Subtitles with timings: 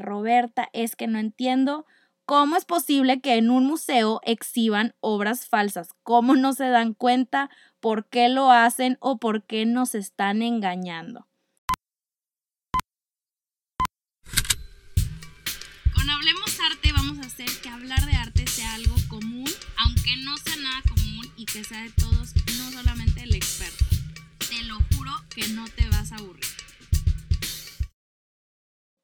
[0.00, 1.86] Roberta, es que no entiendo
[2.28, 5.88] cómo es posible que en un museo exhiban obras falsas.
[6.02, 7.48] ¿Cómo no se dan cuenta?
[7.80, 11.26] ¿Por qué lo hacen o por qué nos están engañando?
[15.94, 20.36] Con Hablemos Arte vamos a hacer que hablar de arte sea algo común, aunque no
[20.36, 23.86] sea nada común y que sea de todos, no solamente el experto.
[24.50, 26.67] Te lo juro que no te vas a aburrir.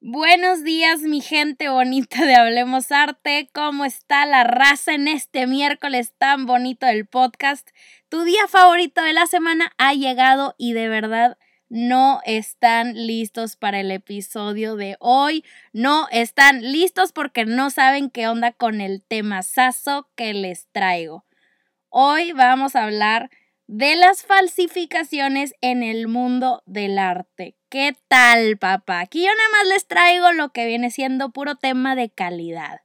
[0.07, 3.49] Buenos días, mi gente bonita de Hablemos Arte.
[3.55, 7.71] ¿Cómo está la raza en este miércoles tan bonito del podcast?
[8.11, 11.39] Tu día favorito de la semana ha llegado y de verdad
[11.71, 15.43] no están listos para el episodio de hoy.
[15.73, 19.41] No están listos porque no saben qué onda con el tema
[20.17, 21.25] que les traigo.
[21.89, 23.31] Hoy vamos a hablar
[23.67, 27.57] de las falsificaciones en el mundo del arte.
[27.75, 29.01] ¿Qué tal, papá?
[29.01, 32.83] Aquí yo nada más les traigo lo que viene siendo puro tema de calidad.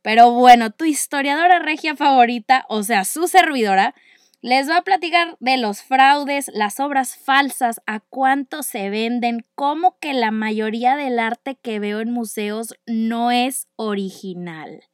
[0.00, 3.96] Pero bueno, tu historiadora regia favorita, o sea, su servidora,
[4.40, 9.98] les va a platicar de los fraudes, las obras falsas, a cuánto se venden, cómo
[9.98, 14.84] que la mayoría del arte que veo en museos no es original.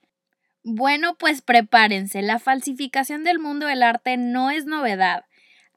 [0.63, 5.27] Bueno, pues prepárense, la falsificación del mundo del arte no es novedad.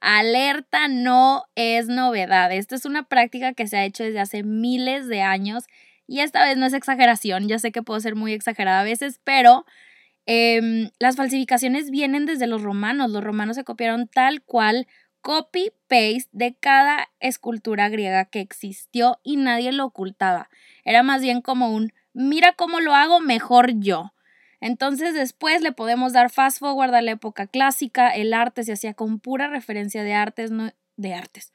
[0.01, 2.51] Alerta no es novedad.
[2.51, 5.65] Esta es una práctica que se ha hecho desde hace miles de años
[6.07, 7.47] y esta vez no es exageración.
[7.47, 9.63] Yo sé que puedo ser muy exagerada a veces, pero
[10.25, 13.11] em, las falsificaciones vienen desde los romanos.
[13.11, 14.87] Los romanos se copiaron tal cual
[15.21, 20.49] copy-paste de cada escultura griega que existió y nadie lo ocultaba.
[20.83, 24.13] Era más bien como un, mira cómo lo hago mejor yo.
[24.61, 28.93] Entonces después le podemos dar fast forward a la época clásica, el arte se hacía
[28.93, 31.51] con pura referencia de artes, no, de artes,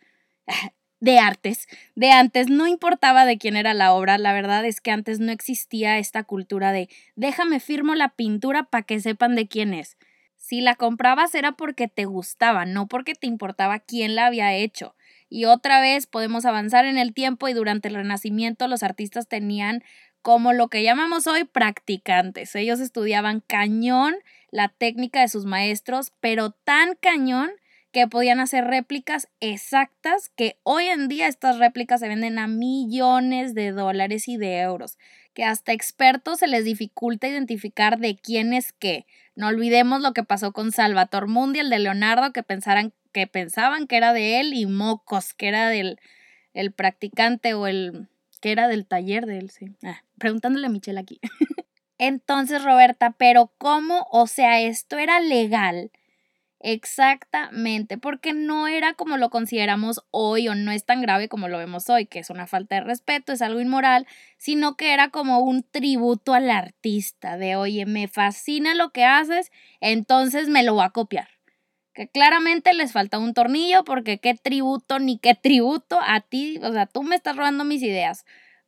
[1.00, 4.90] de artes, de antes, no importaba de quién era la obra, la verdad es que
[4.90, 9.72] antes no existía esta cultura de déjame firmo la pintura para que sepan de quién
[9.72, 9.96] es.
[10.36, 14.94] Si la comprabas era porque te gustaba, no porque te importaba quién la había hecho.
[15.28, 19.82] Y otra vez podemos avanzar en el tiempo y durante el Renacimiento los artistas tenían
[20.26, 22.56] como lo que llamamos hoy practicantes.
[22.56, 24.16] Ellos estudiaban cañón
[24.50, 27.52] la técnica de sus maestros, pero tan cañón
[27.92, 33.54] que podían hacer réplicas exactas que hoy en día estas réplicas se venden a millones
[33.54, 34.98] de dólares y de euros,
[35.32, 39.06] que hasta expertos se les dificulta identificar de quién es qué.
[39.36, 43.86] No olvidemos lo que pasó con Salvator Mundi, el de Leonardo, que, pensaran, que pensaban
[43.86, 46.00] que era de él y Mocos, que era del
[46.52, 48.08] el practicante o el
[48.40, 49.76] que era del taller de él, sí.
[49.82, 51.20] Ah, preguntándole a Michelle aquí.
[51.98, 54.06] Entonces, Roberta, pero ¿cómo?
[54.10, 55.90] O sea, esto era legal.
[56.60, 61.58] Exactamente, porque no era como lo consideramos hoy o no es tan grave como lo
[61.58, 64.06] vemos hoy, que es una falta de respeto, es algo inmoral,
[64.38, 69.52] sino que era como un tributo al artista, de oye, me fascina lo que haces,
[69.80, 71.35] entonces me lo voy a copiar
[71.96, 76.72] que claramente les falta un tornillo porque qué tributo ni qué tributo a ti, o
[76.72, 78.26] sea, tú me estás robando mis ideas.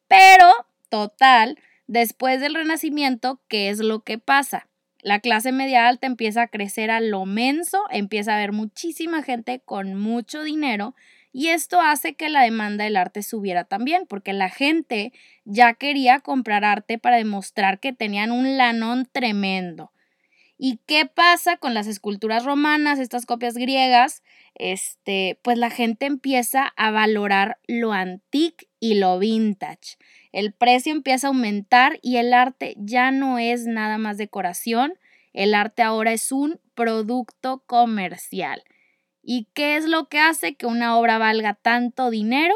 [0.09, 0.51] Pero,
[0.89, 4.67] total, después del renacimiento, ¿qué es lo que pasa?
[5.01, 9.61] La clase media alta empieza a crecer a lo menso, empieza a haber muchísima gente
[9.61, 10.95] con mucho dinero
[11.31, 15.13] y esto hace que la demanda del arte subiera también, porque la gente
[15.45, 19.93] ya quería comprar arte para demostrar que tenían un lanón tremendo.
[20.61, 24.25] ¿Y qué pasa con las esculturas romanas, estas copias griegas?
[24.57, 29.97] Este, pues la gente empieza a valorar lo antique y lo vintage.
[30.33, 34.95] El precio empieza a aumentar y el arte ya no es nada más decoración,
[35.33, 38.65] el arte ahora es un producto comercial.
[39.23, 42.55] ¿Y qué es lo que hace que una obra valga tanto dinero?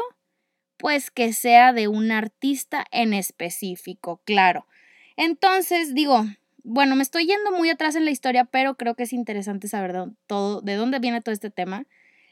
[0.75, 4.67] Pues que sea de un artista en específico, claro.
[5.15, 6.25] Entonces, digo,
[6.63, 9.93] bueno, me estoy yendo muy atrás en la historia, pero creo que es interesante saber
[9.93, 11.85] de, todo, de dónde viene todo este tema.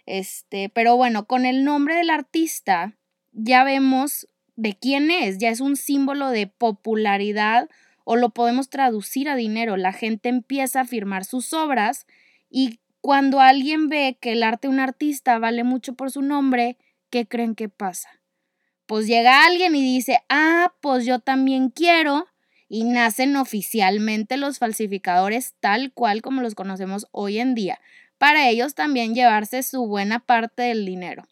[0.05, 2.97] Este, pero bueno, con el nombre del artista
[3.33, 7.69] ya vemos de quién es, ya es un símbolo de popularidad
[8.03, 9.77] o lo podemos traducir a dinero.
[9.77, 12.07] La gente empieza a firmar sus obras
[12.49, 16.77] y cuando alguien ve que el arte de un artista vale mucho por su nombre,
[17.09, 18.09] ¿qué creen que pasa?
[18.85, 22.27] Pues llega alguien y dice, ah, pues yo también quiero
[22.73, 27.81] y nacen oficialmente los falsificadores tal cual como los conocemos hoy en día,
[28.17, 31.27] para ellos también llevarse su buena parte del dinero.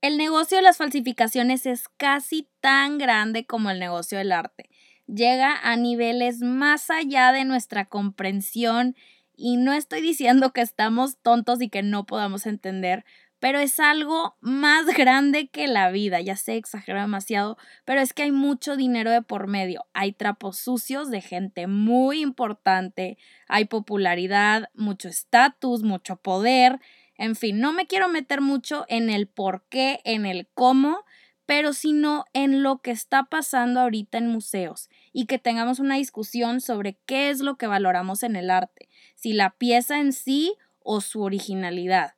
[0.00, 4.70] El negocio de las falsificaciones es casi tan grande como el negocio del arte.
[5.06, 8.96] Llega a niveles más allá de nuestra comprensión
[9.36, 13.04] y no estoy diciendo que estamos tontos y que no podamos entender,
[13.40, 16.20] pero es algo más grande que la vida.
[16.20, 19.84] Ya sé, exagero demasiado, pero es que hay mucho dinero de por medio.
[19.92, 23.18] Hay trapos sucios de gente muy importante,
[23.48, 26.80] hay popularidad, mucho estatus, mucho poder.
[27.16, 31.04] En fin, no me quiero meter mucho en el por qué, en el cómo,
[31.46, 36.60] pero sino en lo que está pasando ahorita en museos y que tengamos una discusión
[36.60, 41.00] sobre qué es lo que valoramos en el arte, si la pieza en sí o
[41.00, 42.17] su originalidad.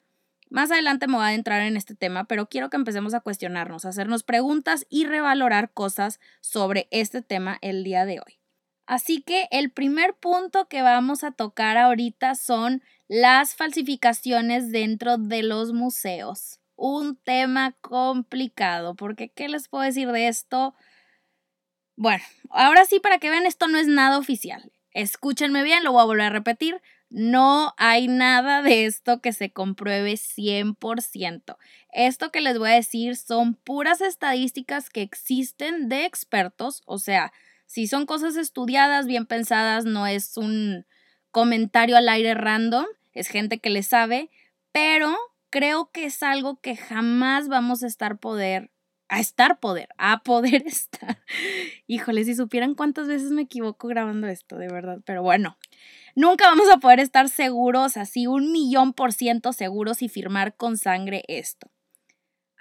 [0.50, 3.84] Más adelante me voy a entrar en este tema, pero quiero que empecemos a cuestionarnos,
[3.84, 8.40] a hacernos preguntas y revalorar cosas sobre este tema el día de hoy.
[8.84, 15.44] Así que el primer punto que vamos a tocar ahorita son las falsificaciones dentro de
[15.44, 16.58] los museos.
[16.74, 20.74] Un tema complicado, porque ¿qué les puedo decir de esto?
[21.94, 24.72] Bueno, ahora sí, para que vean, esto no es nada oficial.
[24.90, 26.82] Escúchenme bien, lo voy a volver a repetir.
[27.10, 31.58] No hay nada de esto que se compruebe 100%.
[31.92, 37.32] Esto que les voy a decir son puras estadísticas que existen de expertos, o sea,
[37.66, 40.86] si son cosas estudiadas, bien pensadas, no es un
[41.30, 44.30] comentario al aire random, es gente que le sabe,
[44.72, 45.16] pero
[45.50, 48.70] creo que es algo que jamás vamos a estar poder
[49.10, 51.18] a estar poder, a poder estar.
[51.86, 55.58] Híjole, si supieran cuántas veces me equivoco grabando esto, de verdad, pero bueno,
[56.14, 60.76] Nunca vamos a poder estar seguros, así un millón por ciento seguros y firmar con
[60.76, 61.70] sangre esto.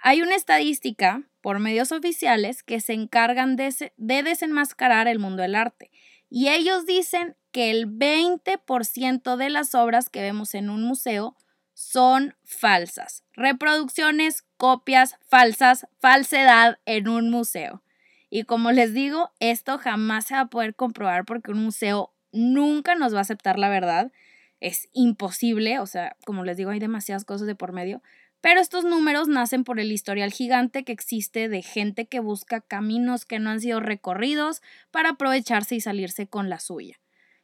[0.02, 5.90] Hay una estadística por medios oficiales que se encargan de, desenmascarar el mundo del arte
[6.30, 11.36] y ellos dicen que el 20% de las obras que vemos en un museo
[11.74, 13.24] son falsas.
[13.32, 17.82] Reproducciones, copias, falsas, falsedad en un museo.
[18.28, 22.94] Y como les digo, esto jamás se va a poder comprobar porque un museo nunca
[22.94, 24.12] nos va a aceptar la verdad.
[24.60, 28.02] Es imposible, o sea, como les digo, hay demasiadas cosas de por medio.
[28.40, 33.26] Pero estos números nacen por el historial gigante que existe de gente que busca caminos
[33.26, 36.98] que no han sido recorridos para aprovecharse y salirse con la suya.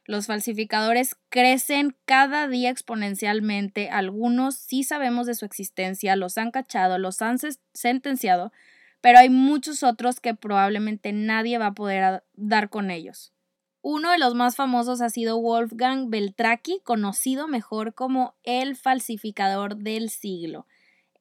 [0.05, 3.89] Los falsificadores crecen cada día exponencialmente.
[3.89, 7.37] Algunos sí sabemos de su existencia, los han cachado, los han
[7.73, 8.53] sentenciado,
[9.01, 13.33] pero hay muchos otros que probablemente nadie va a poder dar con ellos.
[13.89, 20.09] Uno de los más famosos ha sido Wolfgang Beltraki, conocido mejor como el falsificador del
[20.09, 20.67] siglo.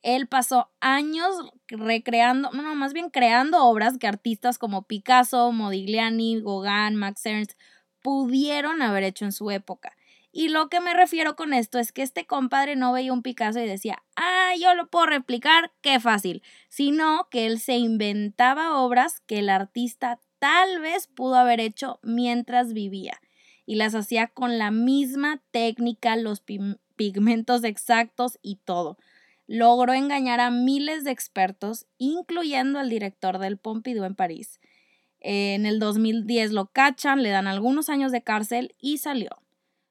[0.03, 1.37] Él pasó años
[1.69, 7.53] recreando, no, más bien creando obras que artistas como Picasso, Modigliani, Gauguin, Max Ernst
[8.03, 9.93] pudieron haber hecho en su época.
[10.33, 13.61] Y lo que me refiero con esto es que este compadre no veía un Picasso
[13.61, 19.21] y decía, ah, yo lo puedo replicar, qué fácil, sino que él se inventaba obras
[19.21, 23.21] que el artista tal vez pudo haber hecho mientras vivía
[23.67, 26.43] y las hacía con la misma técnica, los
[26.97, 28.97] pigmentos exactos y todo.
[29.49, 34.61] Logró engañar a miles de expertos, incluyendo al director del Pompidou en París.
[35.21, 39.31] En el 2010 lo cachan, le dan algunos años de cárcel y salió.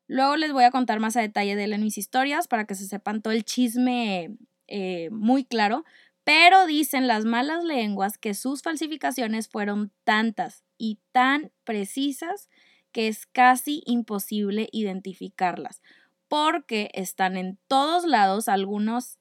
[0.08, 2.76] Luego les voy a contar más a detalle de él en mis historias para que
[2.76, 4.38] se sepan todo el chisme
[4.68, 5.84] eh, muy claro,
[6.26, 12.50] pero dicen las malas lenguas que sus falsificaciones fueron tantas y tan precisas
[12.92, 15.82] que es casi imposible identificarlas,
[16.28, 19.20] porque están en todos lados, algunas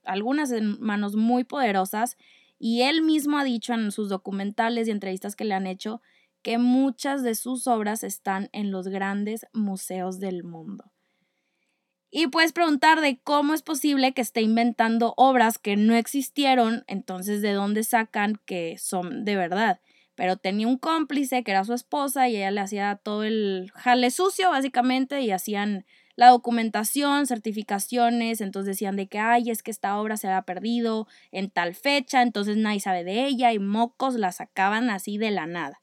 [0.50, 2.16] en manos muy poderosas,
[2.58, 6.00] y él mismo ha dicho en sus documentales y entrevistas que le han hecho
[6.40, 10.93] que muchas de sus obras están en los grandes museos del mundo.
[12.16, 17.42] Y puedes preguntar de cómo es posible que esté inventando obras que no existieron, entonces
[17.42, 19.80] de dónde sacan que son de verdad.
[20.14, 24.12] Pero tenía un cómplice que era su esposa y ella le hacía todo el jale
[24.12, 29.98] sucio básicamente y hacían la documentación, certificaciones, entonces decían de que, ay, es que esta
[29.98, 34.30] obra se había perdido en tal fecha, entonces nadie sabe de ella y mocos la
[34.30, 35.80] sacaban así de la nada.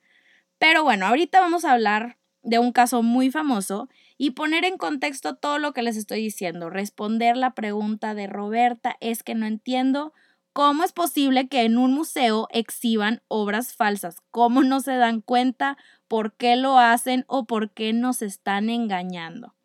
[0.60, 3.90] Pero bueno, ahorita vamos a hablar de un caso muy famoso
[4.24, 6.70] y poner en contexto todo lo que les estoy diciendo.
[6.70, 10.14] Responder la pregunta de Roberta es que no entiendo
[10.54, 14.18] cómo es posible que en un museo exhiban obras falsas.
[14.30, 15.76] ¿Cómo no se dan cuenta?
[16.08, 19.56] ¿Por qué lo hacen o por qué nos están engañando?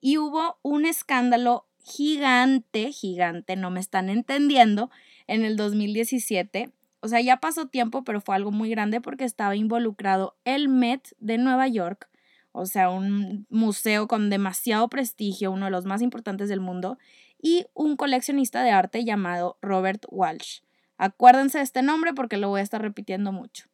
[0.00, 4.88] Y hubo un escándalo gigante, gigante, no me están entendiendo,
[5.26, 6.70] en el 2017
[7.04, 11.14] o sea, ya pasó tiempo, pero fue algo muy grande porque estaba involucrado el Met
[11.18, 12.08] de Nueva York,
[12.56, 16.98] o sea, un museo con demasiado prestigio, uno de los más importantes del mundo,
[17.42, 20.60] y un coleccionista de arte llamado Robert Walsh.
[20.96, 23.66] Acuérdense de este nombre porque lo voy a estar repitiendo mucho.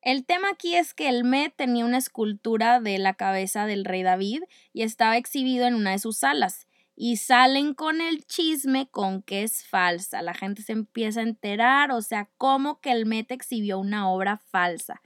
[0.00, 4.02] El tema aquí es que el Met tenía una escultura de la cabeza del rey
[4.02, 6.66] David y estaba exhibido en una de sus salas.
[6.98, 10.22] y salen con el chisme con que es falsa.
[10.22, 14.38] La gente se empieza a enterar, o sea, cómo que el Met exhibió una obra
[14.38, 15.02] falsa.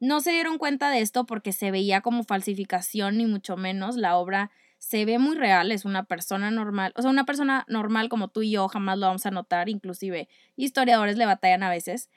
[0.00, 3.96] No se dieron cuenta de esto porque se veía como falsificación, ni mucho menos.
[3.96, 8.08] La obra se ve muy real, es una persona normal, o sea, una persona normal
[8.08, 12.08] como tú y yo jamás lo vamos a notar, inclusive historiadores le batallan a veces.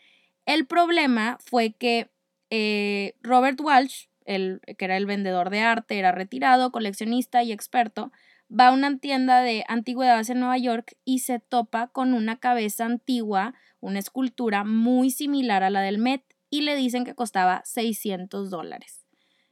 [0.46, 2.10] El problema fue que
[2.50, 8.14] eh, Robert Walsh, el, que era el vendedor de arte, era retirado, coleccionista y experto,
[8.50, 12.86] va a una tienda de antigüedades en Nueva York y se topa con una cabeza
[12.86, 18.52] antigua, una escultura muy similar a la del Met, y le dicen que costaba 600
[18.52, 19.08] dólares.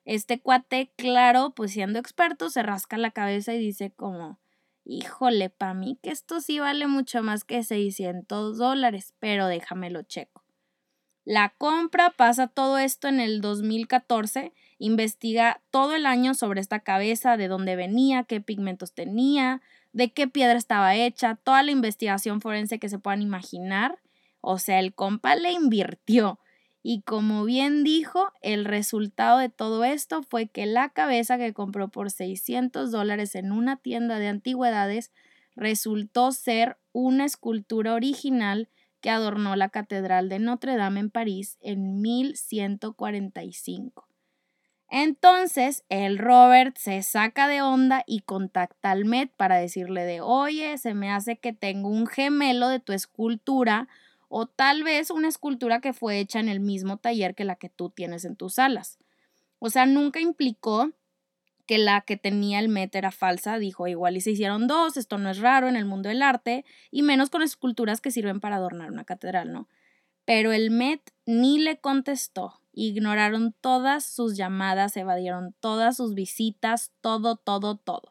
[0.06, 4.40] Este cuate, claro, pues siendo experto, se rasca la cabeza y dice como,
[4.86, 10.44] híjole, para mí que esto sí vale mucho más que 600 dólares, pero déjamelo checo.
[11.26, 17.36] La compra pasa todo esto en el 2014, investiga todo el año sobre esta cabeza,
[17.36, 22.78] de dónde venía, qué pigmentos tenía, de qué piedra estaba hecha, toda la investigación forense
[22.78, 23.98] que se puedan imaginar.
[24.40, 26.38] O sea, el compa le invirtió.
[26.84, 31.90] Y como bien dijo, el resultado de todo esto fue que la cabeza que compró
[31.90, 35.12] por 600 dólares en una tienda de antigüedades
[35.56, 38.70] resultó ser una escultura original
[39.00, 44.08] que adornó la Catedral de Notre Dame en París en 1145.
[44.90, 50.78] Entonces, el Robert se saca de onda y contacta al Met para decirle de, oye,
[50.78, 53.88] se me hace que tengo un gemelo de tu escultura
[54.34, 57.68] o tal vez una escultura que fue hecha en el mismo taller que la que
[57.68, 58.98] tú tienes en tus salas.
[59.60, 60.92] O sea, nunca implicó
[61.68, 65.18] que la que tenía el Met era falsa, dijo igual y se hicieron dos, esto
[65.18, 68.56] no es raro en el mundo del arte, y menos con esculturas que sirven para
[68.56, 69.68] adornar una catedral, ¿no?
[70.24, 77.36] Pero el Met ni le contestó, ignoraron todas sus llamadas, evadieron todas sus visitas, todo,
[77.36, 78.11] todo, todo.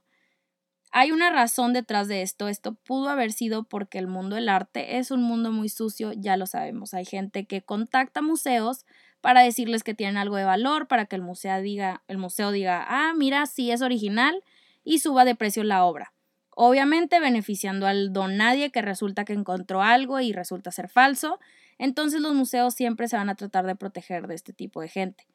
[0.93, 2.49] Hay una razón detrás de esto.
[2.49, 6.37] Esto pudo haber sido porque el mundo del arte es un mundo muy sucio, ya
[6.37, 6.95] lo sabemos.
[6.95, 8.85] Hay gente que contacta museos
[9.21, 12.85] para decirles que tienen algo de valor, para que el museo diga, el museo diga,
[12.89, 14.43] ah, mira, sí es original
[14.83, 16.13] y suba de precio la obra.
[16.57, 21.39] Obviamente beneficiando al don nadie que resulta que encontró algo y resulta ser falso.
[21.79, 25.27] Entonces los museos siempre se van a tratar de proteger de este tipo de gente.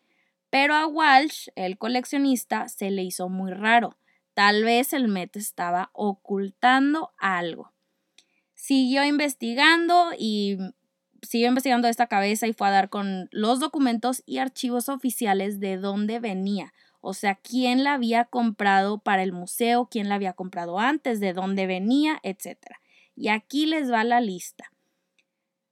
[0.49, 3.95] Pero a Walsh, el coleccionista, se le hizo muy raro
[4.35, 7.71] Tal vez el Met estaba ocultando algo.
[8.53, 10.57] Siguió investigando y
[11.21, 15.77] siguió investigando esta cabeza y fue a dar con los documentos y archivos oficiales de
[15.77, 16.73] dónde venía.
[16.99, 21.31] O sea, quién la había comprado para el museo, quién la había comprado antes, de
[21.31, 22.57] dónde venía, etc.
[23.15, 24.69] Y aquí les va la lista.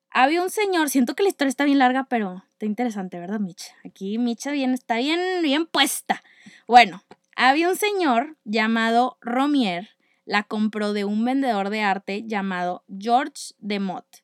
[0.09, 3.75] Había un señor, siento que la historia está bien larga, pero está interesante, ¿verdad, Micha?
[3.83, 6.23] Aquí Micha bien, está bien, bien puesta.
[6.65, 7.03] Bueno,
[7.35, 9.89] había un señor llamado Romier,
[10.25, 14.23] la compró de un vendedor de arte llamado George de Mott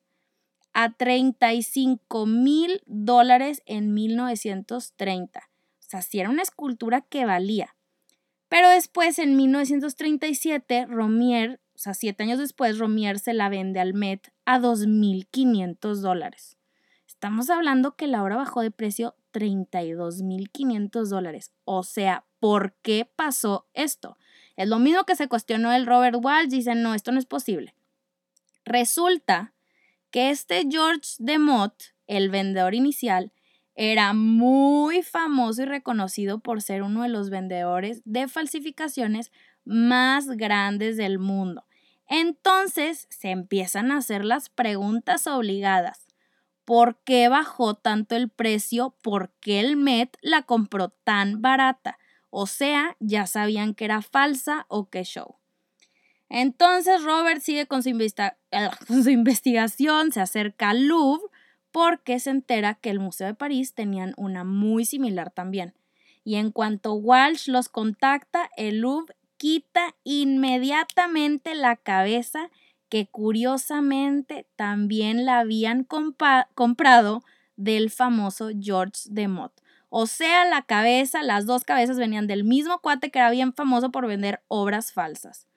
[0.74, 5.40] a 35 mil dólares en 1930.
[5.40, 5.44] O
[5.80, 7.76] sea, si era una escultura que valía.
[8.48, 13.94] Pero después, en 1937, Romier, o sea, siete años después, Romier se la vende al
[13.94, 16.58] Met a 2.500 dólares.
[17.08, 21.52] Estamos hablando que la obra bajó de precio 32.500 dólares.
[21.66, 24.18] O sea, ¿por qué pasó esto?
[24.56, 27.76] Es lo mismo que se cuestionó el Robert Walsh, dice, no, esto no es posible.
[28.66, 29.54] Resulta
[30.12, 31.74] que este George DeMott,
[32.08, 33.32] el vendedor inicial,
[33.76, 39.32] era muy famoso y reconocido por ser uno de los vendedores de falsificaciones
[39.64, 41.66] más grandes del mundo.
[42.08, 46.08] Entonces se empiezan a hacer las preguntas obligadas.
[46.66, 48.96] ¿Por qué bajó tanto el precio?
[49.02, 51.98] ¿Por qué el Met la compró tan barata?
[52.30, 55.36] O sea, ya sabían que era falsa o que show.
[56.30, 57.90] Entonces Robert sigue con su,
[59.04, 61.26] su, investigación, se acerca al Louvre
[61.72, 65.74] porque se entera que el Museo de París tenían una muy similar también.
[66.24, 72.52] Y en cuanto Walsh los contacta, el Louvre quita inmediatamente la cabeza
[72.90, 77.24] que curiosamente también la habían comprado
[77.56, 79.54] del famoso George de Mott.
[79.90, 83.92] O sea, la cabeza, las dos cabezas venían del mismo cuate que era bien famoso
[83.92, 85.48] por vender obras falsas.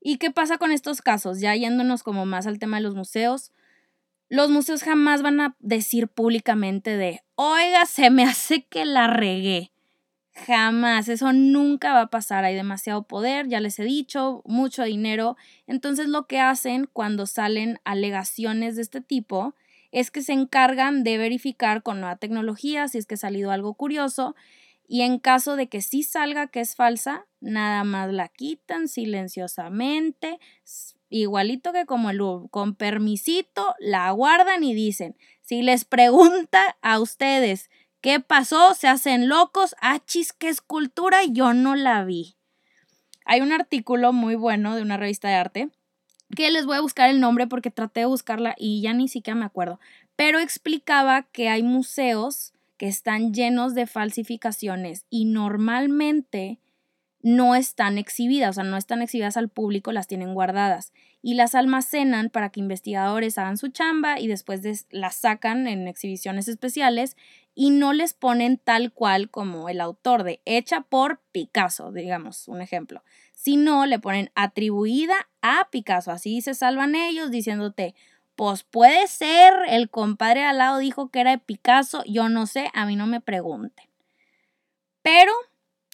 [0.00, 1.40] ¿Y qué pasa con estos casos?
[1.40, 3.52] Ya yéndonos como más al tema de los museos.
[4.28, 9.70] Los museos jamás van a decir públicamente de, oiga, se me hace que la regué.
[10.32, 12.44] Jamás, eso nunca va a pasar.
[12.44, 15.36] Hay demasiado poder, ya les he dicho, mucho dinero.
[15.66, 19.54] Entonces lo que hacen cuando salen alegaciones de este tipo
[19.92, 23.74] es que se encargan de verificar con nueva tecnología si es que ha salido algo
[23.74, 24.34] curioso
[24.86, 30.40] Y en caso de que sí salga que es falsa, nada más la quitan silenciosamente,
[31.08, 32.20] igualito que como el
[32.50, 37.70] con permisito, la guardan y dicen, si les pregunta a ustedes
[38.00, 42.36] qué pasó, se hacen locos, achis, ah, qué escultura, yo no la vi.
[43.24, 45.70] Hay un artículo muy bueno de una revista de arte
[46.34, 49.38] que les voy a buscar el nombre porque traté de buscarla y ya ni siquiera
[49.38, 49.80] me acuerdo,
[50.16, 56.58] pero explicaba que hay museos que están llenos de falsificaciones y normalmente
[57.22, 61.54] no están exhibidas, o sea, no están exhibidas al público, las tienen guardadas y las
[61.54, 67.16] almacenan para que investigadores hagan su chamba y después las sacan en exhibiciones especiales
[67.54, 72.62] y no les ponen tal cual como el autor de hecha por Picasso, digamos, un
[72.62, 73.02] ejemplo,
[73.34, 77.94] sino le ponen atribuida a Picasso, así se salvan ellos diciéndote,
[78.34, 82.70] pues puede ser, el compadre al lado dijo que era de Picasso, yo no sé,
[82.72, 83.86] a mí no me pregunten.
[85.02, 85.32] Pero,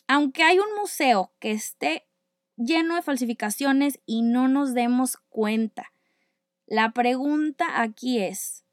[0.07, 2.07] aunque hay un museo que esté
[2.57, 5.93] lleno de falsificaciones y no nos demos cuenta,
[6.67, 8.65] la pregunta aquí es,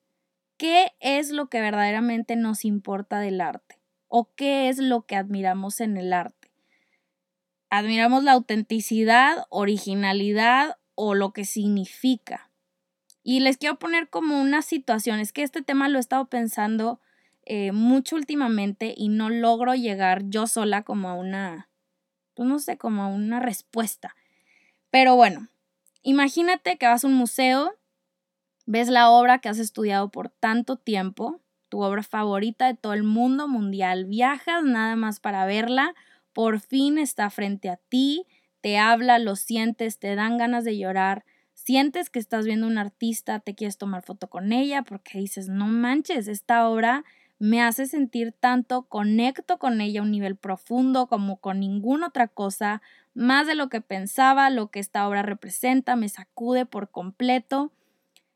[0.58, 3.80] ¿qué es lo que verdaderamente nos importa del arte?
[4.08, 6.52] ¿O qué es lo que admiramos en el arte?
[7.70, 12.52] ¿Admiramos la autenticidad, originalidad o lo que significa?
[13.24, 17.00] Y les quiero poner como una situación, es que este tema lo he estado pensando
[17.46, 21.70] eh, mucho últimamente y no logro llegar yo sola como a una,
[22.34, 24.16] pues no sé, como a una respuesta.
[24.90, 25.50] Pero bueno,
[26.04, 27.74] imagínate que vas a un museo,
[28.66, 33.04] ves la obra que has estudiado por tanto tiempo, tu obra favorita de todo el
[33.04, 35.96] mundo mundial, viajas nada más para verla,
[36.32, 38.26] por fin está frente a ti,
[38.62, 43.40] te habla, lo sientes, te dan ganas de llorar, sientes que estás viendo un artista,
[43.40, 47.04] te quieres tomar foto con ella porque dices, no manches, esta obra
[47.44, 52.30] me hace sentir tanto, conecto con ella a un nivel profundo como con ninguna otra
[52.30, 52.82] cosa,
[53.14, 57.74] más de lo que pensaba, lo que esta obra representa, me sacude por completo.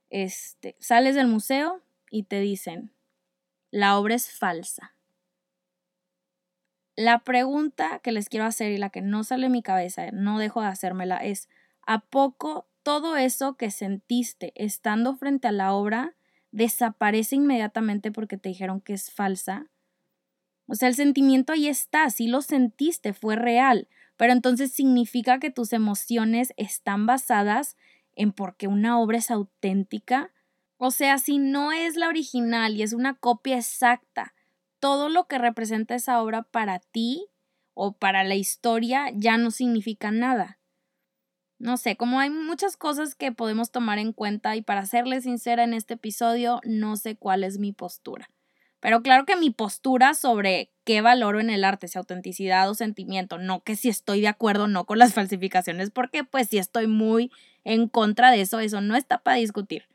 [0.10, 2.92] Este, sales del museo y te dicen,
[3.72, 4.94] la obra es falsa.
[6.98, 10.38] La pregunta que les quiero hacer y la que no sale de mi cabeza, no
[10.38, 11.48] dejo de hacérmela, es,
[11.86, 16.17] ¿a poco todo eso que sentiste estando frente a la obra
[16.52, 19.68] desaparece inmediatamente porque te dijeron que es falsa.
[20.68, 25.52] O sea, el sentimiento ahí está, sí lo sentiste, fue real, pero entonces significa que
[25.52, 27.78] tus emociones están basadas
[28.16, 30.34] en porque una obra es auténtica.
[30.78, 34.34] O sea, si no es la original y es una copia exacta,
[34.80, 37.28] todo lo que representa esa obra para ti
[37.74, 40.57] o para la historia ya no significa nada
[41.60, 45.64] no sé, como hay muchas cosas que podemos tomar en cuenta y para serle sincera
[45.64, 48.30] en este episodio, no sé cuál es mi postura.
[48.80, 53.38] Pero claro que mi postura sobre qué valoro en el arte, si autenticidad o sentimiento,
[53.38, 56.88] no que si estoy de acuerdo o no con las falsificaciones, porque pues si estoy
[56.88, 57.32] muy
[57.64, 59.90] en contra de eso, eso no está para discutir.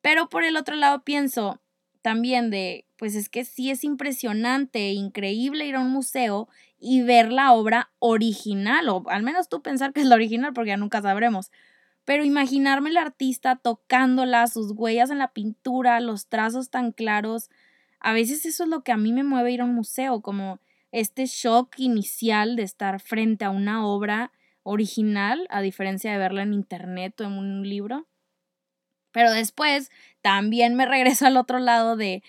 [0.00, 1.61] Pero por el otro lado pienso
[2.02, 7.32] también de, pues es que sí es impresionante, increíble ir a un museo y ver
[7.32, 11.00] la obra original, o al menos tú pensar que es la original, porque ya nunca
[11.00, 11.50] sabremos.
[12.04, 17.50] Pero imaginarme el artista tocándola, sus huellas en la pintura, los trazos tan claros,
[18.00, 20.58] a veces eso es lo que a mí me mueve ir a un museo, como
[20.90, 24.32] este shock inicial de estar frente a una obra
[24.64, 28.08] original, a diferencia de verla en internet o en un libro.
[29.12, 32.22] Pero después también me regreso al otro lado de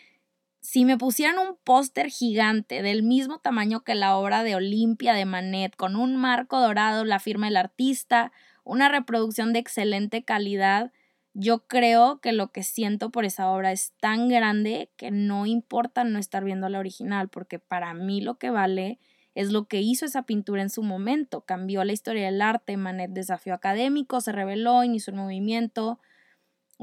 [0.61, 5.25] si me pusieran un póster gigante del mismo tamaño que la obra de Olimpia de
[5.25, 8.31] Manet, con un marco dorado, la firma del artista,
[8.63, 10.93] una reproducción de excelente calidad,
[11.33, 16.03] yo creo que lo que siento por esa obra es tan grande que no importa
[16.03, 18.99] no estar viendo la original, porque para mí lo que vale
[19.35, 21.41] es lo que hizo esa pintura en su momento.
[21.41, 25.99] Cambió la historia del arte, Manet desafió académico, se reveló, inició un movimiento,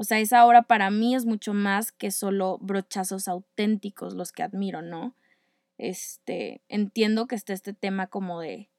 [0.01, 4.41] o sea, esa obra para mí es mucho más que solo brochazos auténticos los que
[4.41, 5.13] admiro, ¿no?
[5.77, 8.71] Este, entiendo que esté este tema como de,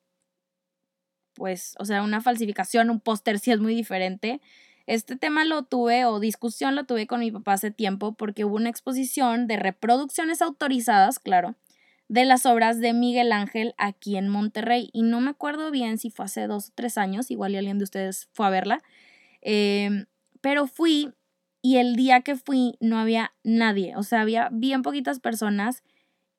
[1.35, 4.41] pues, o sea, una falsificación, un póster sí es muy diferente.
[4.89, 8.57] Este tema lo tuve, o discusión lo tuve con mi papá hace tiempo, porque hubo
[8.57, 11.55] una exposición de reproducciones autorizadas, claro,
[12.09, 14.91] de las obras de Miguel Ángel aquí en Monterrey.
[14.93, 17.79] Y no me acuerdo bien si fue hace dos o tres años, igual y alguien
[17.79, 18.83] de ustedes fue a verla.
[19.41, 20.07] Eh,
[20.42, 21.14] pero fui
[21.62, 25.83] y el día que fui no había nadie, o sea, había bien poquitas personas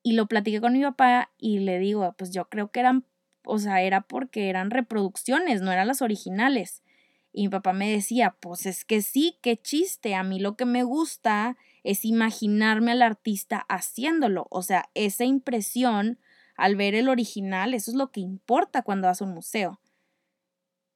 [0.04, 3.06] y lo platiqué con mi papá y le digo, pues yo creo que eran,
[3.46, 6.84] o sea, era porque eran reproducciones, no eran las originales.
[7.32, 10.66] Y mi papá me decía, pues es que sí, qué chiste, a mí lo que
[10.66, 16.20] me gusta es imaginarme al artista haciéndolo, o sea, esa impresión
[16.56, 19.80] al ver el original, eso es lo que importa cuando vas a un museo.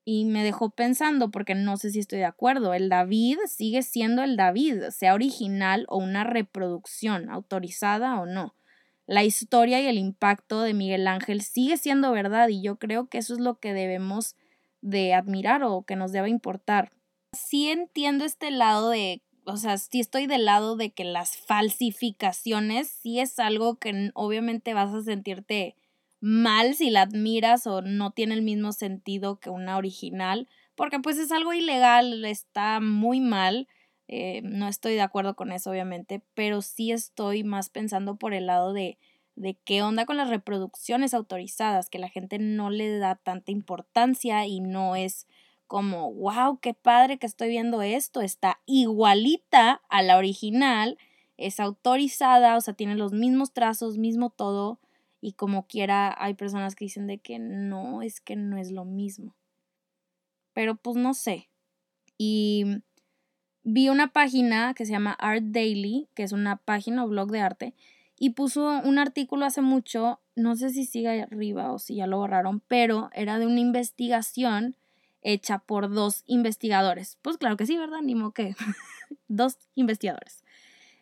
[0.09, 4.23] Y me dejó pensando, porque no sé si estoy de acuerdo, el David sigue siendo
[4.23, 8.55] el David, sea original o una reproducción, autorizada o no.
[9.05, 13.17] La historia y el impacto de Miguel Ángel sigue siendo verdad y yo creo que
[13.17, 14.37] eso es lo que debemos
[14.79, 16.89] de admirar o que nos deba importar.
[17.33, 22.87] Sí entiendo este lado de o sea, sí estoy del lado de que las falsificaciones
[22.87, 25.75] sí es algo que obviamente vas a sentirte
[26.19, 31.17] mal si la admiras o no tiene el mismo sentido que una original, porque pues
[31.17, 33.67] es algo ilegal, está muy mal.
[34.07, 38.45] Eh, no estoy de acuerdo con eso, obviamente, pero sí estoy más pensando por el
[38.45, 38.97] lado de,
[39.35, 44.45] de qué onda con las reproducciones autorizadas, que la gente no le da tanta importancia
[44.45, 45.27] y no es
[45.67, 50.97] como, wow, qué padre que estoy viendo esto, está igualita a la original,
[51.35, 54.79] es autorizada, o sea, tiene los mismos trazos, mismo todo,
[55.21, 58.85] y como quiera hay personas que dicen de que no, es que no es lo
[58.85, 59.35] mismo.
[60.53, 61.49] Pero pues no sé.
[62.17, 62.81] Y
[63.63, 67.41] vi una página que se llama Art Daily, que es una página o blog de
[67.41, 67.73] arte,
[68.19, 72.17] y puso un artículo hace mucho, no sé si sigue arriba o si ya lo
[72.17, 74.75] borraron, pero era de una investigación
[75.21, 77.17] hecha por dos investigadores.
[77.21, 77.99] Pues claro que sí, ¿verdad?
[78.01, 78.55] Ni que
[79.27, 80.43] dos investigadores.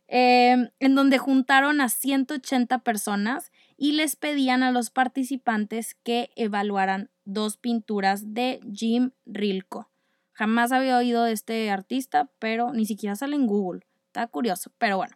[0.08, 7.10] Em, en donde juntaron a 180 personas y les pedían a los participantes que evaluaran
[7.26, 9.90] dos pinturas de Jim Rilko.
[10.34, 13.86] Jamás había oído de este artista, pero ni siquiera sale en Google.
[14.08, 15.16] Está curioso, pero bueno.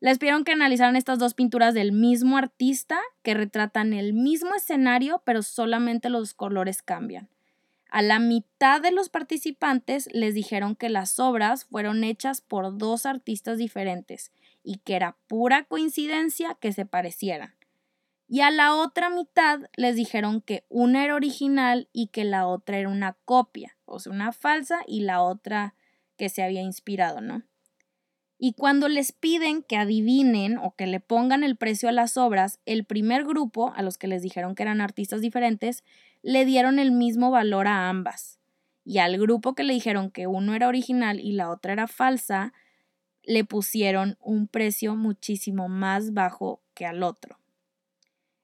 [0.00, 5.22] Les pidieron que analizaran estas dos pinturas del mismo artista que retratan el mismo escenario,
[5.26, 7.28] pero solamente los colores cambian.
[7.90, 13.04] A la mitad de los participantes les dijeron que las obras fueron hechas por dos
[13.04, 14.30] artistas diferentes
[14.62, 17.59] y que era pura coincidencia que se parecieran.
[18.32, 22.78] Y a la otra mitad les dijeron que una era original y que la otra
[22.78, 25.74] era una copia, o sea, una falsa y la otra
[26.16, 27.42] que se había inspirado, ¿no?
[28.38, 32.60] Y cuando les piden que adivinen o que le pongan el precio a las obras,
[32.66, 35.82] el primer grupo, a los que les dijeron que eran artistas diferentes,
[36.22, 38.38] le dieron el mismo valor a ambas.
[38.84, 42.52] Y al grupo que le dijeron que uno era original y la otra era falsa,
[43.24, 47.39] le pusieron un precio muchísimo más bajo que al otro.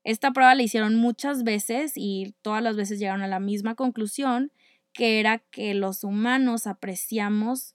[0.06, 4.52] Esta prueba la hicieron muchas veces y todas las veces llegaron a la misma conclusión,
[4.92, 7.74] que era que los humanos apreciamos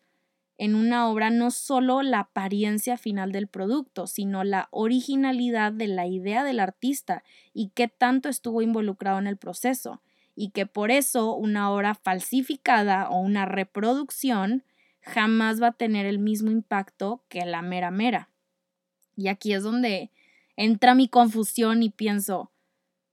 [0.58, 6.08] en una obra no solo la apariencia final del producto, sino la originalidad de la
[6.08, 7.22] idea del artista
[7.54, 10.02] y qué tanto estuvo involucrado en el proceso,
[10.34, 14.64] y que por eso una obra falsificada o una reproducción
[15.02, 18.30] jamás va a tener el mismo impacto que la mera mera.
[19.18, 20.12] Y aquí es donde
[20.56, 22.52] entra mi confusión y pienso,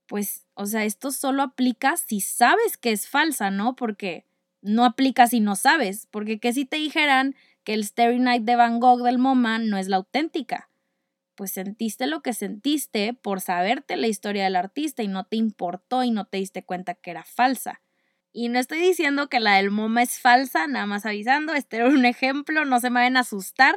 [0.07, 3.75] pues, o sea, esto solo aplica si sabes que es falsa, ¿no?
[3.75, 4.25] Porque
[4.61, 8.55] no aplica si no sabes, porque que si te dijeran que el Starry Night de
[8.55, 10.69] Van Gogh del MoMA no es la auténtica.
[11.35, 16.03] Pues sentiste lo que sentiste por saberte la historia del artista y no te importó
[16.03, 17.81] y no te diste cuenta que era falsa.
[18.33, 21.87] Y no estoy diciendo que la del MoMA es falsa, nada más avisando, este era
[21.87, 23.75] un ejemplo, no se me vayan a asustar,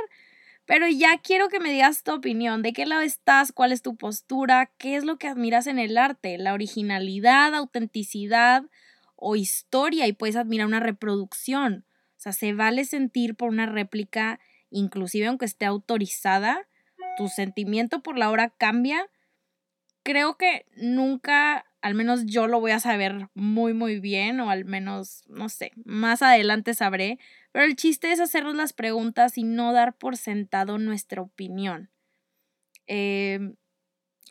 [0.67, 3.97] pero ya quiero que me digas tu opinión, de qué lado estás, cuál es tu
[3.97, 8.65] postura, qué es lo que admiras en el arte, la originalidad, autenticidad
[9.17, 11.85] o historia y puedes admirar una reproducción.
[12.17, 14.39] O sea, se vale sentir por una réplica,
[14.71, 16.69] inclusive aunque esté autorizada,
[17.17, 19.09] tu sentimiento por la obra cambia.
[20.03, 24.65] Creo que nunca, al menos yo lo voy a saber muy, muy bien, o al
[24.65, 27.19] menos, no sé, más adelante sabré,
[27.53, 31.91] pero el chiste es hacernos las preguntas y no dar por sentado nuestra opinión.
[32.87, 33.55] Eh,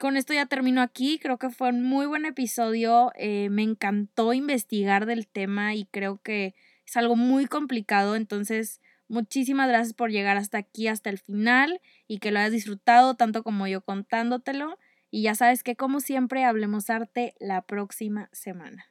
[0.02, 1.20] con esto ya termino aquí.
[1.20, 3.12] Creo que fue un muy buen episodio.
[3.16, 6.56] Eh, me encantó investigar del tema y creo que
[6.88, 8.16] es algo muy complicado.
[8.16, 13.14] Entonces, muchísimas gracias por llegar hasta aquí, hasta el final y que lo hayas disfrutado
[13.14, 14.80] tanto como yo contándotelo.
[15.12, 18.86] Y ya sabes que como siempre hablemos arte la próxima semana.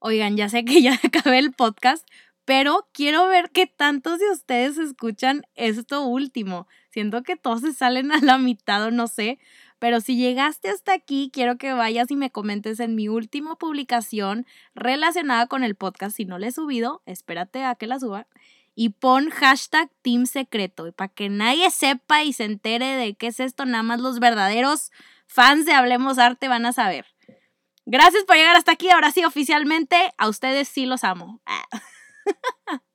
[0.00, 2.06] Oigan, ya sé que ya acabé el podcast,
[2.44, 6.66] pero quiero ver qué tantos de ustedes escuchan esto último.
[6.90, 9.38] Siento que todos se salen a la mitad o no sé,
[9.78, 14.44] pero si llegaste hasta aquí, quiero que vayas y me comentes en mi última publicación
[14.74, 16.16] relacionada con el podcast.
[16.16, 18.26] Si no le he subido, espérate a que la suba.
[18.74, 20.92] Y pon hashtag Team Secreto.
[20.92, 24.90] para que nadie sepa y se entere de qué es esto, nada más los verdaderos
[25.26, 27.06] fans de Hablemos Arte van a saber.
[27.84, 28.90] Gracias por llegar hasta aquí.
[28.90, 31.42] Ahora sí, oficialmente, a ustedes sí los amo.